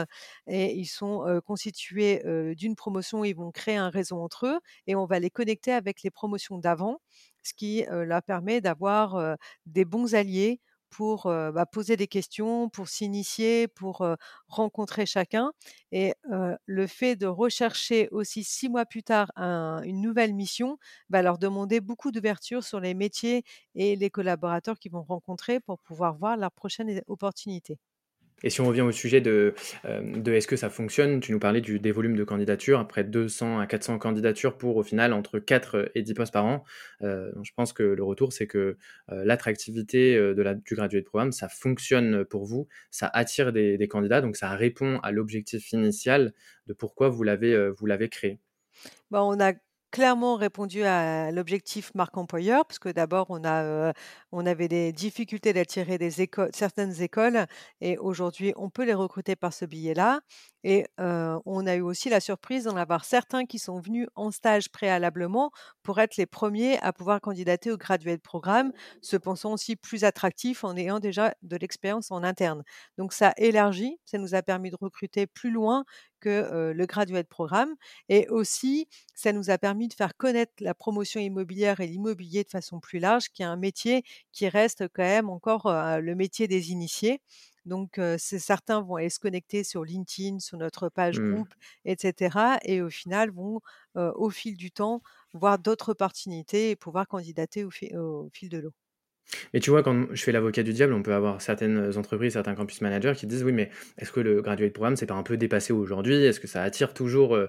et 0.46 0.74
ils 0.74 0.86
sont, 0.86 1.40
constitués, 1.46 2.22
d'une 2.56 2.76
promotion. 2.76 3.24
Ils 3.24 3.34
vont 3.34 3.50
créer 3.50 3.76
un 3.76 3.88
réseau 3.90 4.18
entre 4.20 4.46
eux 4.46 4.60
et 4.86 4.94
on 4.94 5.06
va 5.06 5.18
les 5.18 5.30
connecter 5.30 5.72
avec 5.72 6.02
les 6.02 6.10
promotions 6.10 6.58
d'avant, 6.58 7.00
ce 7.42 7.54
qui, 7.54 7.84
leur 7.90 8.22
permet 8.22 8.60
d'avoir, 8.60 9.36
des 9.66 9.84
bons 9.84 10.14
alliés 10.14 10.60
pour 10.92 11.24
bah, 11.24 11.66
poser 11.66 11.96
des 11.96 12.06
questions, 12.06 12.68
pour 12.68 12.88
s'initier, 12.88 13.66
pour 13.68 14.06
rencontrer 14.48 15.06
chacun. 15.06 15.52
Et 15.92 16.14
le 16.66 16.86
fait 16.86 17.16
de 17.16 17.26
rechercher 17.26 18.08
aussi 18.10 18.44
six 18.44 18.68
mois 18.68 18.84
plus 18.86 19.02
tard 19.02 19.30
une 19.36 20.00
nouvelle 20.02 20.34
mission 20.34 20.78
va 21.10 21.22
leur 21.22 21.38
demander 21.38 21.80
beaucoup 21.80 22.10
d'ouverture 22.12 22.62
sur 22.64 22.80
les 22.80 22.94
métiers 22.94 23.42
et 23.74 23.96
les 23.96 24.10
collaborateurs 24.10 24.78
qu'ils 24.78 24.92
vont 24.92 25.02
rencontrer 25.02 25.60
pour 25.60 25.78
pouvoir 25.80 26.16
voir 26.16 26.36
leur 26.36 26.52
prochaine 26.52 27.00
opportunité. 27.06 27.91
Et 28.44 28.50
si 28.50 28.60
on 28.60 28.66
revient 28.66 28.82
au 28.82 28.92
sujet 28.92 29.20
de, 29.20 29.54
euh, 29.84 30.00
de 30.02 30.32
est-ce 30.32 30.46
que 30.46 30.56
ça 30.56 30.70
fonctionne, 30.70 31.20
tu 31.20 31.32
nous 31.32 31.38
parlais 31.38 31.60
du, 31.60 31.78
des 31.78 31.92
volumes 31.92 32.16
de 32.16 32.24
candidatures, 32.24 32.78
après 32.78 33.04
200 33.04 33.58
à 33.58 33.66
400 33.66 33.98
candidatures 33.98 34.56
pour 34.56 34.76
au 34.76 34.82
final 34.82 35.12
entre 35.12 35.38
4 35.38 35.90
et 35.94 36.02
10 36.02 36.14
postes 36.14 36.32
par 36.32 36.44
an. 36.44 36.64
Euh, 37.02 37.30
je 37.42 37.50
pense 37.56 37.72
que 37.72 37.82
le 37.82 38.04
retour, 38.04 38.32
c'est 38.32 38.46
que 38.46 38.76
euh, 39.10 39.24
l'attractivité 39.24 40.18
du 40.34 40.74
gradué 40.74 41.00
de 41.00 41.06
programme, 41.06 41.32
ça 41.32 41.48
fonctionne 41.48 42.24
pour 42.24 42.44
vous, 42.44 42.68
ça 42.90 43.10
attire 43.12 43.52
des, 43.52 43.78
des 43.78 43.88
candidats, 43.88 44.20
donc 44.20 44.36
ça 44.36 44.50
répond 44.50 44.98
à 45.02 45.12
l'objectif 45.12 45.72
initial 45.72 46.32
de 46.66 46.72
pourquoi 46.72 47.08
vous 47.08 47.22
l'avez 47.22 47.70
vous 47.70 47.86
l'avez 47.86 48.08
créé. 48.08 48.40
Bon, 49.10 49.20
on 49.20 49.40
a 49.40 49.52
clairement 49.92 50.36
répondu 50.36 50.82
à 50.84 51.30
l'objectif 51.30 51.94
marque 51.94 52.16
employeur, 52.16 52.64
parce 52.66 52.78
que 52.80 52.88
d'abord 52.88 53.26
on 53.28 53.44
a, 53.44 53.92
on 54.32 54.46
avait 54.46 54.66
des 54.68 54.90
difficultés 54.92 55.52
d'attirer 55.52 55.98
des 55.98 56.10
certaines 56.54 57.02
écoles 57.02 57.46
et 57.80 57.98
aujourd'hui 57.98 58.52
on 58.56 58.70
peut 58.70 58.84
les 58.84 58.94
recruter 58.94 59.36
par 59.36 59.52
ce 59.52 59.64
biais-là 59.66 60.20
et 60.64 60.86
on 60.98 61.66
a 61.66 61.74
eu 61.74 61.80
aussi 61.82 62.08
la 62.08 62.20
surprise 62.20 62.64
d'en 62.64 62.76
avoir 62.76 63.04
certains 63.04 63.44
qui 63.46 63.58
sont 63.58 63.80
venus 63.80 64.06
en 64.14 64.30
stage 64.30 64.70
préalablement 64.70 65.50
pour 65.82 65.98
être 66.00 66.16
les 66.16 66.26
premiers 66.26 66.78
à 66.80 66.92
pouvoir 66.92 67.20
candidater 67.20 67.70
au 67.70 67.76
graduate 67.76 68.22
programme, 68.22 68.72
se 69.02 69.16
pensant 69.16 69.52
aussi 69.52 69.76
plus 69.76 70.04
attractifs 70.04 70.64
en 70.64 70.76
ayant 70.76 71.00
déjà 71.00 71.34
de 71.42 71.56
l'expérience 71.56 72.10
en 72.10 72.22
interne. 72.22 72.62
Donc 72.98 73.12
ça 73.12 73.32
élargit, 73.36 73.98
ça 74.04 74.18
nous 74.18 74.34
a 74.34 74.42
permis 74.42 74.70
de 74.70 74.76
recruter 74.80 75.26
plus 75.26 75.50
loin 75.50 75.84
que, 76.22 76.72
le 76.74 76.86
graduate 76.86 77.28
programme 77.28 77.74
et 78.08 78.28
aussi 78.28 78.88
ça 79.14 79.32
nous 79.32 79.50
a 79.50 79.58
permis 79.58 79.88
de 79.88 79.94
faire 79.94 80.16
connaître 80.16 80.52
la 80.60 80.74
promotion 80.74 81.20
immobilière 81.20 81.80
et 81.80 81.86
l'immobilier 81.86 82.44
de 82.44 82.50
façon 82.50 82.80
plus 82.80 82.98
large, 82.98 83.28
qui 83.30 83.42
est 83.42 83.46
un 83.46 83.56
métier 83.56 84.04
qui 84.32 84.48
reste 84.48 84.84
quand 84.94 85.02
même 85.02 85.28
encore, 85.30 85.70
le 86.00 86.14
métier 86.14 86.48
des 86.48 86.70
initiés. 86.72 87.20
Donc, 87.64 88.00
certains 88.18 88.80
vont 88.82 88.96
aller 88.96 89.10
se 89.10 89.20
connecter 89.20 89.62
sur 89.64 89.84
LinkedIn, 89.84 90.40
sur 90.40 90.58
notre 90.58 90.88
page 90.88 91.20
Mmh. 91.20 91.22
groupe, 91.22 91.54
etc. 91.84 92.58
Et 92.64 92.82
au 92.82 92.90
final, 92.90 93.30
vont, 93.30 93.60
au 93.94 94.30
fil 94.30 94.56
du 94.56 94.70
temps, 94.72 95.02
voir 95.32 95.58
d'autres 95.58 95.90
opportunités 95.90 96.70
et 96.70 96.76
pouvoir 96.76 97.06
candidater 97.06 97.64
au 97.64 97.70
fil 97.70 98.48
de 98.48 98.58
l'eau. 98.58 98.72
Mais 99.54 99.60
tu 99.60 99.70
vois, 99.70 99.82
quand 99.82 100.06
je 100.12 100.22
fais 100.22 100.32
l'avocat 100.32 100.62
du 100.62 100.72
diable, 100.72 100.92
on 100.92 101.02
peut 101.02 101.14
avoir 101.14 101.40
certaines 101.40 101.96
entreprises, 101.96 102.34
certains 102.34 102.54
campus 102.54 102.80
managers 102.80 103.12
qui 103.16 103.26
disent 103.26 103.44
oui, 103.44 103.52
mais 103.52 103.70
est-ce 103.98 104.12
que 104.12 104.20
le 104.20 104.42
graduate 104.42 104.72
programme 104.72 104.96
c'est 104.96 105.06
pas 105.06 105.14
un 105.14 105.22
peu 105.22 105.36
dépassé 105.36 105.72
aujourd'hui? 105.72 106.14
Est-ce 106.24 106.40
que 106.40 106.46
ça 106.46 106.62
attire 106.62 106.94
toujours, 106.94 107.34
euh, 107.34 107.48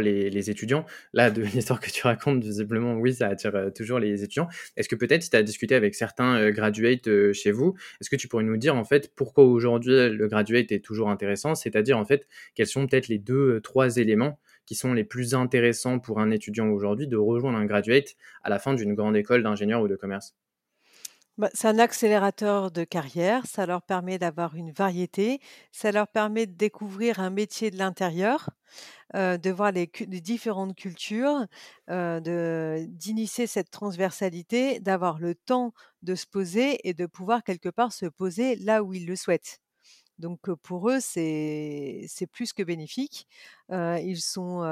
les, 0.00 0.50
étudiants? 0.50 0.86
Là, 1.12 1.30
de 1.30 1.42
l'histoire 1.54 1.80
que 1.80 1.90
tu 1.90 2.02
racontes, 2.02 2.42
visiblement, 2.42 2.94
oui, 2.94 3.14
ça 3.14 3.28
attire 3.28 3.54
euh, 3.54 3.70
toujours 3.70 3.98
les 3.98 4.22
étudiants. 4.22 4.48
Est-ce 4.76 4.88
que 4.88 4.96
peut-être, 4.96 5.22
si 5.22 5.30
tu 5.30 5.36
as 5.36 5.42
discuté 5.42 5.74
avec 5.74 5.94
certains 5.94 6.36
euh, 6.36 6.50
graduates 6.50 7.08
chez 7.32 7.52
vous, 7.52 7.74
est-ce 8.00 8.10
que 8.10 8.16
tu 8.16 8.28
pourrais 8.28 8.44
nous 8.44 8.56
dire 8.56 8.76
en 8.76 8.84
fait 8.84 9.12
pourquoi 9.14 9.44
aujourd'hui 9.44 10.10
le 10.10 10.28
graduate 10.28 10.72
est 10.72 10.84
toujours 10.84 11.10
intéressant? 11.10 11.54
C'est-à-dire 11.54 11.98
en 11.98 12.04
fait, 12.04 12.26
quels 12.54 12.66
sont 12.66 12.86
peut-être 12.86 13.08
les 13.08 13.18
deux, 13.18 13.60
trois 13.60 13.96
éléments 13.96 14.38
qui 14.66 14.74
sont 14.74 14.94
les 14.94 15.04
plus 15.04 15.34
intéressants 15.34 15.98
pour 15.98 16.20
un 16.20 16.30
étudiant 16.30 16.68
aujourd'hui 16.68 17.06
de 17.06 17.16
rejoindre 17.16 17.58
un 17.58 17.66
graduate 17.66 18.16
à 18.42 18.50
la 18.50 18.58
fin 18.58 18.74
d'une 18.74 18.94
grande 18.94 19.16
école 19.16 19.42
d'ingénieur 19.42 19.82
ou 19.82 19.88
de 19.88 19.96
commerce? 19.96 20.34
Bah, 21.36 21.50
c'est 21.52 21.66
un 21.66 21.80
accélérateur 21.80 22.70
de 22.70 22.84
carrière, 22.84 23.44
ça 23.46 23.66
leur 23.66 23.82
permet 23.82 24.18
d'avoir 24.18 24.54
une 24.54 24.70
variété, 24.70 25.40
ça 25.72 25.90
leur 25.90 26.06
permet 26.06 26.46
de 26.46 26.52
découvrir 26.52 27.18
un 27.18 27.30
métier 27.30 27.72
de 27.72 27.76
l'intérieur, 27.76 28.50
de 29.14 29.50
voir 29.50 29.72
les 29.72 29.86
différentes 30.20 30.76
cultures, 30.76 31.46
d'initier 31.88 33.46
cette 33.48 33.70
transversalité, 33.70 34.80
d'avoir 34.80 35.18
le 35.18 35.34
temps 35.34 35.72
de 36.02 36.14
se 36.14 36.26
poser 36.26 36.86
et 36.88 36.94
de 36.94 37.06
pouvoir 37.06 37.44
quelque 37.44 37.68
part 37.70 37.92
se 37.92 38.06
poser 38.06 38.56
là 38.56 38.82
où 38.84 38.94
ils 38.94 39.06
le 39.06 39.16
souhaitent. 39.16 39.60
Donc 40.18 40.40
pour 40.62 40.90
eux, 40.90 41.00
c'est 41.00 42.06
c'est 42.08 42.26
plus 42.28 42.52
que 42.52 42.62
bénéfique. 42.62 43.28
Ils 43.70 44.20
sont, 44.22 44.62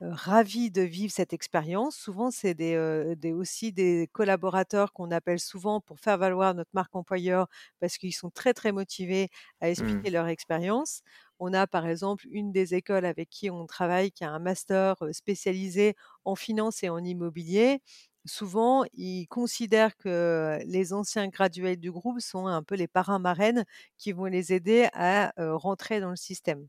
ravis 0.00 0.70
de 0.70 0.82
vivre 0.82 1.12
cette 1.12 1.32
expérience. 1.32 1.96
Souvent, 1.96 2.30
c'est 2.30 2.54
des, 2.54 3.14
des 3.16 3.32
aussi 3.32 3.72
des 3.72 4.08
collaborateurs 4.12 4.92
qu'on 4.92 5.10
appelle 5.10 5.40
souvent 5.40 5.80
pour 5.80 6.00
faire 6.00 6.16
valoir 6.18 6.54
notre 6.54 6.70
marque 6.72 6.94
employeur 6.96 7.48
parce 7.80 7.98
qu'ils 7.98 8.14
sont 8.14 8.30
très, 8.30 8.54
très 8.54 8.72
motivés 8.72 9.28
à 9.60 9.68
expliquer 9.70 10.08
Mmh. 10.08 10.10
leur 10.10 10.26
expérience. 10.28 11.02
On 11.38 11.52
a 11.52 11.66
par 11.66 11.86
exemple 11.86 12.26
une 12.30 12.52
des 12.52 12.74
écoles 12.74 13.04
avec 13.04 13.28
qui 13.30 13.50
on 13.50 13.66
travaille 13.66 14.10
qui 14.12 14.24
a 14.24 14.30
un 14.30 14.38
master, 14.38 14.96
heu, 15.02 15.12
spécialisé 15.12 15.94
en 16.24 16.34
finance 16.36 16.82
et 16.82 16.88
en 16.88 17.02
immobilier. 17.04 17.80
Souvent, 18.26 18.84
ils 18.92 19.26
considèrent 19.28 19.96
que 19.96 20.58
les 20.66 20.92
anciens 20.92 21.28
graduates 21.28 21.80
du 21.80 21.90
groupe 21.90 22.20
sont 22.20 22.46
un 22.46 22.62
peu 22.62 22.74
les 22.74 22.88
parrains 22.88 23.18
marraines 23.18 23.64
qui 23.98 24.12
vont 24.12 24.26
les 24.26 24.52
aider 24.52 24.88
à, 24.92 25.32
rentrer 25.38 26.00
dans 26.00 26.10
le 26.10 26.16
système. 26.16 26.68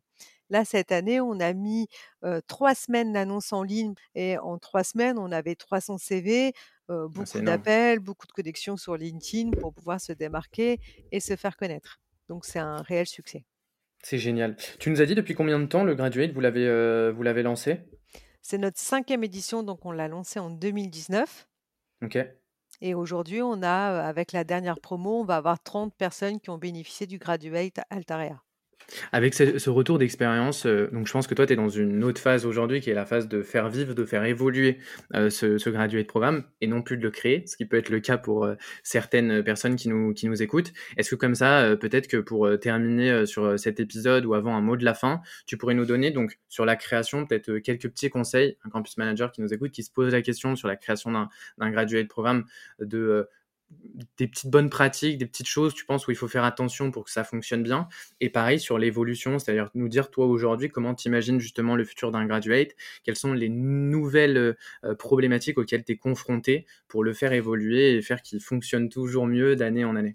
Là, 0.51 0.65
cette 0.65 0.91
année, 0.91 1.20
on 1.20 1.39
a 1.39 1.53
mis, 1.53 1.88
3 2.48 2.75
semaines 2.75 3.13
d'annonce 3.13 3.51
en 3.51 3.63
ligne 3.63 3.96
et 4.13 4.38
en 4.38 4.60
3 4.60 4.84
semaines, 4.84 5.17
on 5.17 5.31
avait 5.31 5.55
300 5.55 5.98
CV, 5.98 6.53
Ah, 6.91 7.08
beaucoup 7.08 7.39
d'appels, 7.39 8.00
beaucoup 8.00 8.27
de 8.27 8.31
connexions 8.34 8.75
sur 8.75 8.98
LinkedIn 8.98 9.51
pour 9.51 9.74
pouvoir 9.74 10.01
se 10.01 10.12
démarquer 10.12 10.79
et 11.12 11.20
se 11.20 11.36
faire 11.36 11.55
connaître. 11.55 12.00
Donc 12.27 12.46
c'est 12.46 12.60
un 12.60 12.81
réel 12.81 13.08
succès. 13.08 13.46
C'est 14.03 14.17
génial. 14.17 14.58
Tu 14.79 14.89
nous 14.89 15.01
as 15.01 15.05
dit 15.05 15.15
depuis 15.15 15.36
combien 15.36 15.60
de 15.60 15.67
temps 15.67 15.84
le 15.84 15.96
Graduate, 15.96 16.31
vous 16.34 16.41
l'avez, 16.41 17.12
vous 17.12 17.24
l'avez 17.24 17.43
lancé? 17.43 17.81
C'est 18.41 18.58
notre 18.58 18.79
cinquième 18.79 19.24
édition, 19.24 19.63
donc 19.63 19.86
on 19.86 19.91
l'a 19.91 20.08
lancé 20.08 20.39
en 20.39 20.50
2019 20.50 21.48
OK. 22.03 22.17
et 22.81 22.93
aujourd'hui, 22.93 23.41
on 23.41 23.62
a, 23.62 24.01
avec 24.01 24.31
la 24.31 24.43
dernière 24.43 24.79
promo, 24.79 25.22
on 25.22 25.24
va 25.24 25.38
avoir 25.38 25.62
30 25.62 25.96
personnes 25.96 26.39
qui 26.41 26.50
ont 26.50 26.58
bénéficié 26.58 27.05
du 27.08 27.20
Graduate 27.20 27.79
Altarea. 27.89 28.41
Avec 29.11 29.33
ce 29.33 29.69
retour 29.69 29.97
d'expérience, 29.97 30.65
heu, 30.65 30.89
donc 30.91 31.07
je 31.07 31.13
pense 31.13 31.27
que 31.27 31.35
toi, 31.35 31.45
tu 31.45 31.53
es 31.53 31.55
dans 31.55 31.69
une 31.69 32.03
autre 32.03 32.21
phase 32.21 32.45
aujourd'hui 32.45 32.81
qui 32.81 32.89
est 32.89 32.93
la 32.93 33.05
phase 33.05 33.27
de 33.27 33.41
faire 33.41 33.69
vivre, 33.69 33.93
de 33.93 34.05
faire 34.05 34.23
évoluer, 34.25 34.79
heu, 35.15 35.29
ce 35.29 35.57
ce 35.57 35.69
graduate 35.69 36.07
programme 36.07 36.43
et 36.61 36.67
non 36.67 36.81
plus 36.81 36.97
de 36.97 37.03
le 37.03 37.11
créer, 37.11 37.43
ce 37.47 37.55
qui 37.57 37.65
peut 37.65 37.77
être 37.77 37.89
le 37.89 38.00
cas 38.00 38.17
pour, 38.17 38.45
heu, 38.45 38.57
certaines 38.83 39.43
personnes 39.43 39.75
qui 39.75 39.89
nous 39.89 40.13
qui 40.13 40.27
nous 40.27 40.41
écoutent. 40.41 40.73
Est-ce 40.97 41.11
que 41.11 41.15
comme 41.15 41.35
ça, 41.35 41.75
peut-être 41.79 42.07
que 42.07 42.17
pour, 42.17 42.50
terminer, 42.59 43.25
sur, 43.25 43.57
cet 43.59 43.79
épisode 43.79 44.25
ou 44.25 44.33
avant 44.33 44.55
un 44.55 44.61
mot 44.61 44.77
de 44.77 44.85
la 44.85 44.93
fin, 44.93 45.21
tu 45.45 45.57
pourrais 45.57 45.73
nous 45.73 45.85
donner 45.85 46.11
donc 46.11 46.39
sur 46.50 46.65
la 46.65 46.75
création 46.75 47.25
peut-être, 47.25 47.59
quelques 47.59 47.89
petits 47.89 48.09
conseils, 48.09 48.57
un 48.65 48.69
campus 48.69 48.97
manager 48.97 49.31
qui 49.31 49.41
nous 49.41 49.53
écoute, 49.53 49.71
qui 49.71 49.83
se 49.83 49.91
pose 49.91 50.13
la 50.13 50.21
question 50.21 50.55
sur 50.55 50.67
la 50.67 50.75
création 50.75 51.11
d'un 51.11 51.29
d'un 51.57 51.71
graduate 51.71 52.07
programme 52.07 52.45
de, 52.79 53.27
des 54.17 54.27
petites 54.27 54.49
bonnes 54.49 54.69
pratiques, 54.69 55.17
des 55.17 55.25
petites 55.25 55.47
choses, 55.47 55.73
tu 55.73 55.85
penses, 55.85 56.07
où 56.07 56.11
il 56.11 56.17
faut 56.17 56.27
faire 56.27 56.43
attention 56.43 56.91
pour 56.91 57.03
que 57.05 57.11
ça 57.11 57.23
fonctionne 57.23 57.63
bien? 57.63 57.87
Et 58.19 58.29
pareil 58.29 58.59
sur 58.59 58.77
l'évolution, 58.77 59.37
c'est-à-dire 59.39 59.69
nous 59.75 59.89
dire, 59.89 60.09
toi, 60.11 60.25
aujourd'hui, 60.27 60.69
comment 60.69 60.95
tu 60.95 61.07
imagines 61.07 61.39
justement 61.39 61.75
le 61.75 61.83
futur 61.85 62.11
d'un 62.11 62.25
graduate? 62.25 62.71
Quelles 63.03 63.15
sont 63.17 63.33
les 63.33 63.49
nouvelles, 63.49 64.37
heu, 64.83 64.95
problématiques 64.95 65.57
auxquelles 65.57 65.83
tu 65.83 65.93
es 65.93 65.97
confronté 65.97 66.65
pour 66.87 67.03
le 67.03 67.13
faire 67.13 67.33
évoluer 67.33 67.95
et 67.95 68.01
faire 68.01 68.21
qu'il 68.21 68.41
fonctionne 68.41 68.89
toujours 68.89 69.27
mieux 69.27 69.55
d'année 69.55 69.85
en 69.85 69.95
année? 69.95 70.13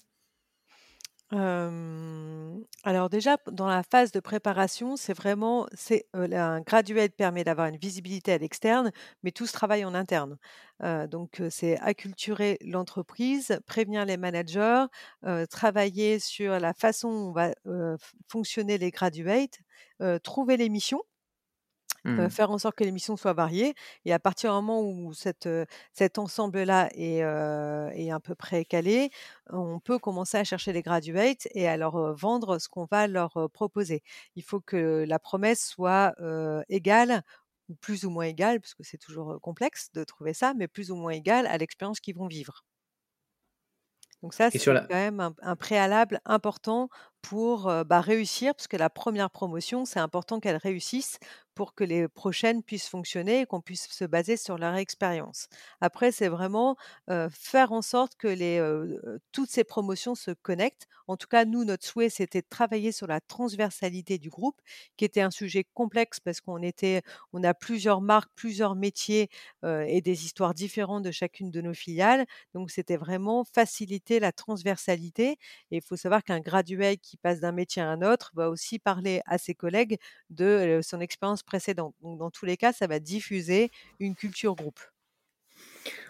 Alors 1.32 3.08
déjà, 3.10 3.36
dans 3.50 3.66
la 3.66 3.82
phase 3.82 4.12
de 4.12 4.20
préparation, 4.20 4.96
c'est 4.96 5.12
vraiment 5.12 5.66
c'est, 5.74 6.06
un 6.14 6.60
graduate 6.60 7.12
permet 7.16 7.42
d'avoir 7.42 7.66
une 7.66 7.76
visibilité 7.78 8.32
à 8.32 8.38
l'externe, 8.38 8.92
mais 9.24 9.32
tout 9.32 9.46
se 9.46 9.52
travaille 9.52 9.84
en 9.84 9.94
interne. 9.94 10.38
Donc 11.10 11.42
c'est 11.50 11.78
acculturer 11.80 12.58
l'entreprise, 12.60 13.58
prévenir 13.66 14.04
les 14.04 14.16
managers, 14.16 14.86
travailler 15.50 16.20
sur 16.20 16.60
la 16.60 16.74
façon 16.74 17.08
où 17.08 17.28
on 17.30 17.32
va, 17.32 17.52
fonctionner 18.28 18.78
les 18.78 18.90
graduates, 18.92 19.58
trouver 20.22 20.56
les 20.56 20.68
missions 20.68 21.02
Mmh. 22.06 22.30
faire 22.30 22.50
en 22.50 22.58
sorte 22.58 22.76
que 22.76 22.84
les 22.84 22.92
missions 22.92 23.16
soient 23.16 23.32
variées 23.32 23.74
et 24.04 24.12
à 24.12 24.18
partir 24.18 24.50
du 24.50 24.54
moment 24.56 24.80
où 24.82 25.12
cet, 25.14 25.46
heu, 25.46 25.66
cet 25.92 26.18
ensemble-là 26.18 26.88
est, 26.94 27.22
heu, 27.22 27.90
est 27.94 28.10
à 28.10 28.20
peu 28.20 28.34
près 28.34 28.64
calé, 28.64 29.10
on 29.50 29.80
peut 29.80 29.98
commencer 29.98 30.38
à 30.38 30.44
chercher 30.44 30.72
les 30.72 30.82
graduates 30.82 31.48
et 31.54 31.68
à 31.68 31.76
leur, 31.76 32.14
vendre 32.16 32.58
ce 32.58 32.68
qu'on 32.68 32.86
va 32.90 33.06
leur, 33.08 33.50
proposer. 33.52 34.02
Il 34.36 34.42
faut 34.42 34.60
que 34.60 35.04
la 35.06 35.18
promesse 35.18 35.64
soit, 35.66 36.14
égale 36.68 37.22
ou 37.68 37.74
plus 37.76 38.04
ou 38.04 38.10
moins 38.10 38.24
égale, 38.26 38.60
parce 38.60 38.74
que 38.74 38.82
c'est 38.84 38.98
toujours, 38.98 39.40
complexe 39.40 39.90
de 39.92 40.04
trouver 40.04 40.34
ça, 40.34 40.54
mais 40.54 40.68
plus 40.68 40.90
ou 40.90 40.96
moins 40.96 41.12
égale 41.12 41.46
à 41.46 41.58
l'expérience 41.58 42.00
qu'ils 42.00 42.16
vont 42.16 42.28
vivre. 42.28 42.62
Donc 44.22 44.34
ça, 44.34 44.50
c'est 44.50 44.72
la 44.72 44.88
quand 44.88 44.94
même 44.96 45.20
un 45.20 45.34
un 45.42 45.56
préalable 45.56 46.20
important 46.24 46.88
pour, 47.22 47.64
bah, 47.84 48.00
réussir, 48.00 48.54
parce 48.54 48.68
que 48.68 48.76
la 48.76 48.88
première 48.90 49.30
promotion, 49.30 49.84
c'est 49.84 49.98
important 50.00 50.40
qu'elle 50.40 50.56
réussisse 50.56 51.18
pour 51.56 51.74
que 51.74 51.82
les 51.82 52.06
prochaines 52.06 52.62
puissent 52.62 52.88
fonctionner 52.88 53.40
et 53.40 53.46
qu'on 53.46 53.60
puisse 53.60 53.88
se 53.90 54.04
baser 54.04 54.36
sur 54.36 54.58
leur 54.58 54.76
expérience. 54.76 55.48
Après, 55.80 56.12
c'est 56.12 56.28
vraiment, 56.28 56.76
faire 57.30 57.72
en 57.72 57.82
sorte 57.82 58.14
que 58.16 58.28
les, 58.28 58.60
toutes 59.32 59.50
ces 59.50 59.64
promotions 59.64 60.14
se 60.14 60.30
connectent. 60.30 60.86
En 61.08 61.16
tout 61.16 61.28
cas, 61.28 61.44
nous, 61.44 61.64
notre 61.64 61.86
souhait, 61.86 62.10
c'était 62.10 62.42
de 62.42 62.46
travailler 62.48 62.92
sur 62.92 63.06
la 63.06 63.20
transversalité 63.20 64.18
du 64.18 64.28
groupe, 64.30 64.60
qui 64.96 65.04
était 65.04 65.20
un 65.20 65.30
sujet 65.30 65.64
complexe 65.74 66.20
parce 66.20 66.40
qu'on 66.40 66.62
était 66.62 67.02
on 67.32 67.42
a 67.44 67.54
plusieurs 67.54 68.00
marques, 68.00 68.30
plusieurs 68.36 68.74
métiers, 68.74 69.28
et 69.64 70.00
des 70.00 70.24
histoires 70.24 70.54
différentes 70.54 71.02
de 71.04 71.10
chacune 71.10 71.50
de 71.50 71.60
nos 71.60 71.74
filiales. 71.74 72.26
Donc 72.54 72.70
c'était 72.70 72.96
vraiment 72.96 73.44
faciliter 73.44 74.20
la 74.20 74.32
transversalité 74.32 75.32
et 75.70 75.76
il 75.76 75.82
faut 75.82 75.96
savoir 75.96 76.22
qu'un 76.24 76.40
gradué 76.40 76.96
qui 76.98 77.16
passe 77.16 77.40
d'un 77.40 77.52
métier 77.52 77.82
à 77.82 77.88
un 77.88 78.02
autre 78.02 78.30
va 78.34 78.50
aussi 78.50 78.78
parler 78.78 79.20
à 79.26 79.38
ses 79.38 79.54
collègues 79.54 79.98
de, 80.30 80.80
son 80.82 81.00
expérience 81.00 81.42
précédente. 81.46 81.94
Donc 82.02 82.18
dans 82.18 82.30
tous 82.30 82.44
les 82.44 82.56
cas, 82.56 82.72
ça 82.72 82.86
va 82.86 82.98
diffuser 83.00 83.70
une 84.00 84.14
culture 84.14 84.54
groupe. 84.54 84.80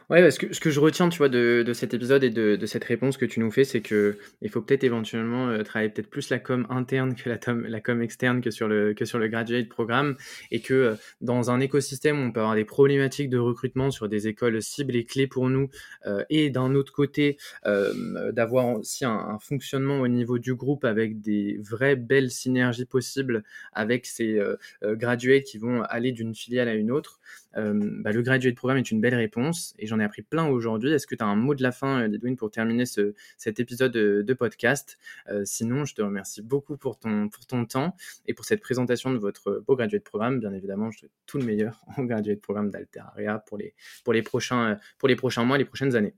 Ouais, 0.08 0.22
bah, 0.22 0.30
ce 0.30 0.38
que 0.38 0.52
ce 0.54 0.60
que 0.60 0.70
je 0.70 0.78
retiens, 0.78 1.08
tu 1.08 1.18
vois, 1.18 1.28
de 1.28 1.64
de 1.66 1.72
cet 1.72 1.92
épisode 1.92 2.22
et 2.22 2.30
de 2.30 2.54
de 2.54 2.66
cette 2.66 2.84
réponse 2.84 3.16
que 3.16 3.24
tu 3.24 3.40
nous 3.40 3.50
fais, 3.50 3.64
c'est 3.64 3.80
que 3.80 4.16
il 4.40 4.48
faut 4.50 4.62
peut-être 4.62 4.84
éventuellement, 4.84 5.48
heu, 5.50 5.64
travailler 5.64 5.90
peut-être 5.90 6.08
plus 6.08 6.30
la 6.30 6.38
com 6.38 6.64
interne 6.70 7.16
que 7.16 7.28
la 7.28 7.80
com 7.80 8.02
externe 8.02 8.40
que 8.40 8.52
sur 8.52 8.68
le 8.68 8.94
que 8.94 9.04
sur 9.04 9.18
le 9.18 9.26
graduate 9.26 9.68
programme 9.68 10.14
et 10.52 10.60
que, 10.60 10.74
heu, 10.74 10.96
dans 11.22 11.50
un 11.50 11.58
écosystème 11.58 12.20
on 12.20 12.30
peut 12.30 12.38
avoir 12.38 12.54
des 12.54 12.64
problématiques 12.64 13.30
de 13.30 13.38
recrutement 13.38 13.90
sur 13.90 14.08
des 14.08 14.28
écoles 14.28 14.62
cibles 14.62 14.94
et 14.94 15.04
clés 15.04 15.26
pour 15.26 15.48
nous, 15.50 15.70
heu 16.06 16.24
et 16.30 16.50
d'un 16.50 16.76
autre 16.76 16.92
côté, 16.92 17.36
d'avoir 17.64 18.66
aussi 18.78 19.04
un 19.04 19.38
fonctionnement 19.40 20.00
au 20.00 20.08
niveau 20.08 20.38
du 20.38 20.54
groupe 20.54 20.84
avec 20.84 21.20
des 21.20 21.58
vraies 21.60 21.96
belles 21.96 22.30
synergies 22.30 22.84
possibles 22.84 23.42
avec 23.72 24.06
ces, 24.06 24.40
graduates 24.82 25.44
qui 25.44 25.58
vont 25.58 25.82
aller 25.82 26.12
d'une 26.12 26.34
filiale 26.34 26.68
à 26.68 26.74
une 26.74 26.90
autre. 26.92 27.18
Bah, 27.54 28.12
le 28.12 28.22
graduate 28.22 28.54
programme 28.54 28.78
est 28.78 28.90
une 28.90 29.00
belle 29.00 29.14
réponse 29.14 29.74
et 29.78 29.86
j'en 29.86 29.95
ai 29.98 30.04
appris 30.04 30.22
plein 30.22 30.46
aujourd'hui. 30.46 30.92
Est-ce 30.92 31.06
que 31.06 31.14
tu 31.14 31.24
as 31.24 31.26
un 31.26 31.36
mot 31.36 31.54
de 31.54 31.62
la 31.62 31.72
fin, 31.72 32.02
heu, 32.02 32.08
Didwin, 32.08 32.36
pour 32.36 32.50
terminer 32.50 32.86
ce 32.86 33.14
cet 33.36 33.60
épisode, 33.60 33.92
de 33.92 34.22
de 34.22 34.34
podcast? 34.34 34.98
Heu, 35.30 35.44
sinon, 35.44 35.84
je 35.84 35.94
te 35.94 36.02
remercie 36.02 36.42
beaucoup 36.42 36.76
pour 36.76 36.98
ton 36.98 37.28
pour 37.28 37.46
ton 37.46 37.64
temps 37.64 37.96
et 38.26 38.34
pour 38.34 38.44
cette 38.44 38.60
présentation 38.60 39.12
de 39.12 39.18
votre 39.18 39.62
beau 39.66 39.76
graduate 39.76 40.04
programme. 40.04 40.40
Bien 40.40 40.52
évidemment, 40.52 40.90
je 40.90 40.96
te 40.96 41.00
souhaite 41.00 41.12
tout 41.26 41.38
le 41.38 41.44
meilleur 41.44 41.84
au 41.98 42.04
graduate 42.04 42.40
programme 42.40 42.70
d'Alteraria 42.70 43.38
pour 43.46 43.58
les 43.58 43.74
pour 44.04 44.12
les 44.12 44.22
prochains, 44.22 44.78
pour 44.98 45.08
les 45.08 45.16
prochains 45.16 45.44
mois, 45.44 45.58
les 45.58 45.64
prochaines 45.64 45.96
années. 45.96 46.14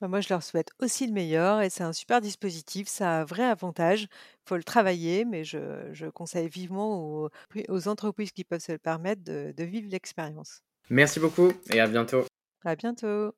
Bah, 0.00 0.08
moi, 0.08 0.20
je 0.20 0.28
leur 0.28 0.42
souhaite 0.42 0.70
aussi 0.78 1.06
le 1.06 1.12
meilleur 1.12 1.62
et 1.62 1.70
c'est 1.70 1.82
un 1.82 1.94
super 1.94 2.20
dispositif, 2.20 2.86
ça 2.86 3.18
a 3.18 3.20
un 3.22 3.24
vrai 3.24 3.44
avantage. 3.44 4.02
Il 4.02 4.48
Faut 4.48 4.56
le 4.56 4.64
travailler, 4.64 5.24
mais 5.24 5.42
je 5.44 5.88
je 5.92 6.06
conseille 6.06 6.48
vivement 6.48 7.00
aux 7.00 7.30
aux 7.68 7.88
entreprises 7.88 8.32
qui 8.32 8.44
peuvent 8.44 8.60
se 8.60 8.72
le 8.72 8.78
permettre 8.78 9.24
de 9.24 9.54
de 9.56 9.64
vivre 9.64 9.88
l'expérience. 9.90 10.62
Merci 10.90 11.18
beaucoup 11.20 11.52
et 11.70 11.80
à 11.80 11.86
bientôt. 11.86 12.24
À 12.66 12.74
bientôt. 12.76 13.32